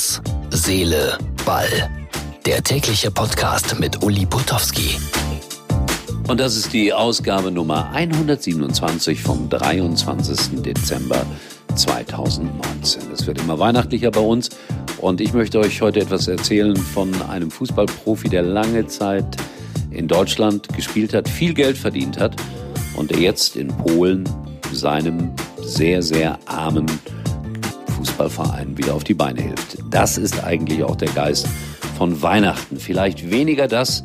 [0.00, 1.90] Herz, Seele, Ball.
[2.46, 4.96] Der tägliche Podcast mit Uli Putowski.
[6.26, 10.62] Und das ist die Ausgabe Nummer 127 vom 23.
[10.62, 11.26] Dezember
[11.74, 13.02] 2019.
[13.12, 14.48] Es wird immer weihnachtlicher bei uns
[15.02, 19.36] und ich möchte euch heute etwas erzählen von einem Fußballprofi, der lange Zeit
[19.90, 22.36] in Deutschland gespielt hat, viel Geld verdient hat
[22.96, 24.24] und der jetzt in Polen
[24.72, 26.86] seinem sehr, sehr armen
[28.00, 29.76] Fußballverein wieder auf die Beine hilft.
[29.90, 31.46] Das ist eigentlich auch der Geist
[31.98, 32.78] von Weihnachten.
[32.78, 34.02] Vielleicht weniger das,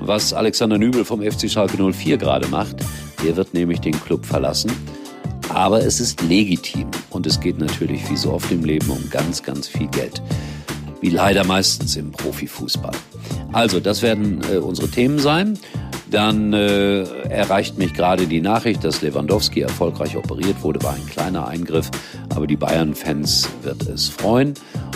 [0.00, 2.76] was Alexander Nübel vom FC Schalke 04 gerade macht.
[3.22, 4.72] Der wird nämlich den Club verlassen.
[5.50, 9.42] Aber es ist legitim und es geht natürlich wie so oft im Leben um ganz,
[9.42, 10.22] ganz viel Geld.
[11.02, 12.96] Wie leider meistens im Profifußball.
[13.52, 15.58] Also, das werden äh, unsere Themen sein.
[16.10, 20.82] Dann äh, erreicht mich gerade die Nachricht, dass Lewandowski erfolgreich operiert wurde.
[20.82, 21.90] War ein kleiner Eingriff,
[22.34, 24.54] aber die Bayern-Fans wird es freuen.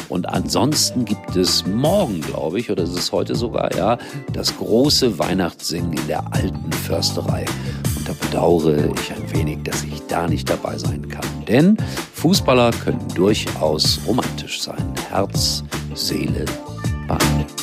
[0.09, 3.99] Und ansonsten gibt es morgen, glaube ich, oder ist es heute sogar, ja,
[4.33, 7.45] das große Weihnachtssingen in der alten Försterei.
[7.97, 11.27] Und da bedauere ich ein wenig, dass ich da nicht dabei sein kann.
[11.47, 11.77] Denn
[12.15, 14.95] Fußballer können durchaus romantisch sein.
[15.11, 15.65] Herz,
[15.95, 16.45] Seele,
[17.07, 17.60] Bein.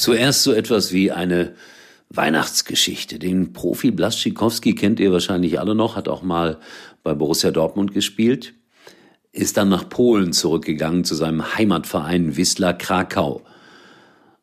[0.00, 1.52] Zuerst so etwas wie eine
[2.08, 3.18] Weihnachtsgeschichte.
[3.18, 6.56] Den Profi Blaschikowski kennt ihr wahrscheinlich alle noch, hat auch mal
[7.02, 8.54] bei Borussia Dortmund gespielt,
[9.30, 13.42] ist dann nach Polen zurückgegangen zu seinem Heimatverein Wisla Krakau.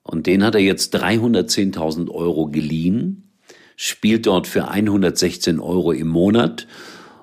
[0.04, 3.32] Und den hat er jetzt 310.000 Euro geliehen,
[3.76, 6.68] spielt dort für 116 Euro im Monat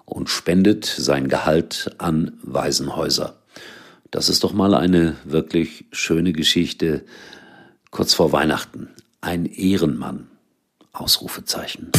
[0.06, 3.44] und spendet sein Gehalt an Waisenhäuser.
[4.10, 7.04] Das ist doch mal eine wirklich schöne Geschichte
[7.94, 8.88] kurz vor Weihnachten.
[9.20, 10.26] Ein Ehrenmann.
[10.92, 11.92] Ausrufezeichen.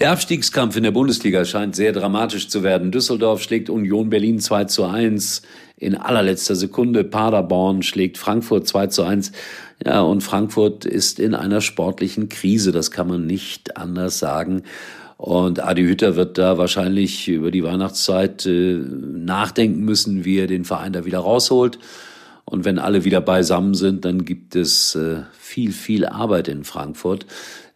[0.00, 2.90] Der Abstiegskampf in der Bundesliga scheint sehr dramatisch zu werden.
[2.90, 5.42] Düsseldorf schlägt Union Berlin 2 zu 1
[5.76, 7.04] in allerletzter Sekunde.
[7.04, 9.32] Paderborn schlägt Frankfurt 2 zu 1.
[9.84, 12.72] Ja, und Frankfurt ist in einer sportlichen Krise.
[12.72, 14.64] Das kann man nicht anders sagen.
[15.16, 20.64] Und Adi Hütter wird da wahrscheinlich über die Weihnachtszeit äh, nachdenken müssen, wie er den
[20.64, 21.78] Verein da wieder rausholt.
[22.48, 27.26] Und wenn alle wieder beisammen sind, dann gibt es äh, viel, viel Arbeit in Frankfurt.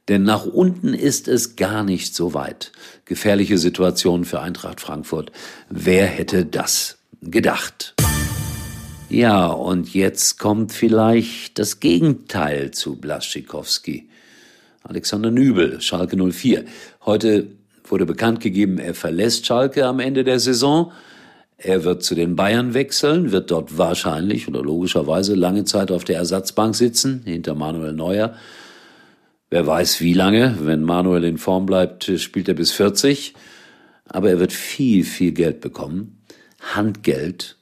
[0.09, 2.73] Denn nach unten ist es gar nicht so weit.
[3.05, 5.33] Gefährliche Situation für Eintracht Frankfurt.
[5.69, 7.95] Wer hätte das gedacht?
[9.09, 14.09] Ja, und jetzt kommt vielleicht das Gegenteil zu Blaschikowski.
[14.85, 16.65] Alexander Nübel, Schalke 04.
[17.05, 17.49] Heute
[17.85, 20.93] wurde bekannt gegeben, er verlässt Schalke am Ende der Saison.
[21.63, 26.17] Er wird zu den Bayern wechseln, wird dort wahrscheinlich oder logischerweise lange Zeit auf der
[26.17, 28.35] Ersatzbank sitzen, hinter Manuel Neuer.
[29.51, 30.57] Wer weiß wie lange.
[30.63, 33.35] Wenn Manuel in Form bleibt, spielt er bis 40.
[34.07, 36.23] Aber er wird viel, viel Geld bekommen.
[36.61, 37.59] Handgeld.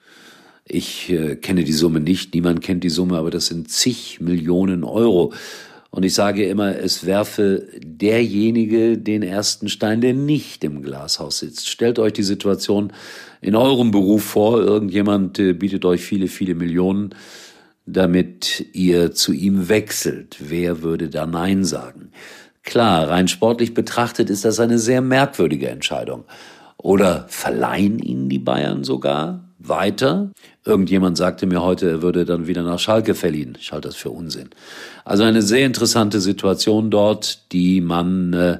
[0.65, 4.85] Ich äh, kenne die Summe nicht, niemand kennt die Summe, aber das sind zig Millionen
[4.85, 5.33] Euro.
[5.91, 11.69] Und ich sage immer, es werfe derjenige den ersten Stein, der nicht im Glashaus sitzt.
[11.69, 12.93] Stellt euch die Situation
[13.41, 14.61] in eurem Beruf vor.
[14.61, 17.15] Irgendjemand äh, bietet euch viele, viele Millionen,
[17.87, 20.37] damit ihr zu ihm wechselt.
[20.41, 22.13] Wer würde da Nein sagen?
[22.63, 26.25] Klar, rein sportlich betrachtet ist das eine sehr merkwürdige Entscheidung.
[26.77, 30.31] Oder verleihen ihn die Bayern sogar weiter?
[30.65, 33.57] Irgendjemand sagte mir heute, er würde dann wieder nach Schalke verliehen.
[33.61, 34.51] Ich halte das für Unsinn.
[35.05, 38.59] Also eine sehr interessante Situation dort, die man äh,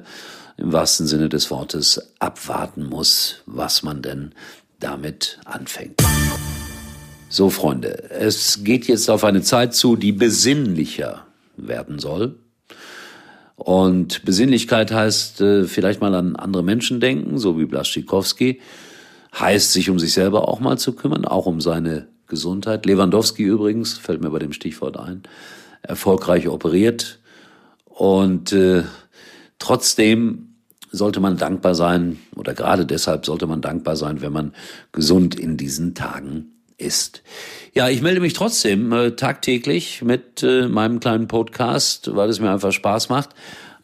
[0.57, 4.33] im wahrsten Sinne des Wortes abwarten muss, was man denn
[4.79, 6.01] damit anfängt.
[7.29, 11.25] So, Freunde, es geht jetzt auf eine Zeit zu, die besinnlicher
[11.57, 12.39] werden soll.
[13.55, 18.61] Und Besinnlichkeit heißt äh, vielleicht mal an andere Menschen denken, so wie Blaschikowski.
[19.37, 22.85] Heißt, sich um sich selber auch mal zu kümmern, auch um seine Gesundheit.
[22.85, 25.23] Lewandowski übrigens, fällt mir bei dem Stichwort ein,
[25.81, 27.19] erfolgreich operiert.
[27.85, 28.83] Und äh,
[29.59, 30.55] trotzdem
[30.91, 34.53] sollte man dankbar sein, oder gerade deshalb sollte man dankbar sein, wenn man
[34.91, 37.21] gesund in diesen Tagen ist.
[37.73, 42.51] Ja, ich melde mich trotzdem äh, tagtäglich mit äh, meinem kleinen Podcast, weil es mir
[42.51, 43.29] einfach Spaß macht,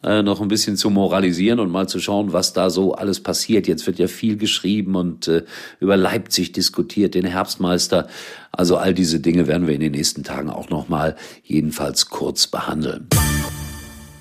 [0.06, 3.66] äh, noch ein bisschen zu moralisieren und mal zu schauen, was da so alles passiert.
[3.66, 5.42] Jetzt wird ja viel geschrieben und äh,
[5.80, 8.06] über Leipzig diskutiert, den Herbstmeister.
[8.52, 12.46] Also all diese Dinge werden wir in den nächsten Tagen auch noch mal jedenfalls kurz
[12.46, 13.08] behandeln.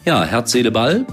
[0.05, 1.05] Ja, Herz, Seele, Ball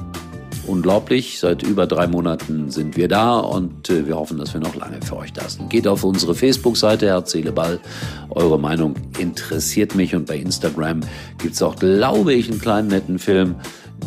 [0.67, 1.39] unglaublich.
[1.39, 5.01] Seit über drei Monaten sind wir da und äh, wir hoffen, dass wir noch lange
[5.03, 5.71] für euch da sind.
[5.71, 7.81] Geht auf unsere Facebook-Seite Herz, Seele, Ball.
[8.31, 11.01] Eure Meinung interessiert mich und bei Instagram
[11.39, 13.57] gibt es auch, glaube ich, einen kleinen netten Film,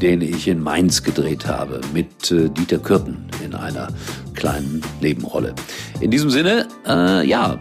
[0.02, 3.88] den ich in Mainz gedreht habe mit äh, Dieter Kürten in einer
[4.34, 5.54] kleinen Nebenrolle.
[6.02, 7.60] In diesem Sinne, äh, ja,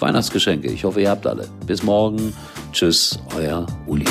[0.00, 0.70] Weihnachtsgeschenke.
[0.70, 1.48] Ich hoffe, ihr habt alle.
[1.66, 2.32] Bis morgen.
[2.72, 4.04] Tschüss, euer Uli.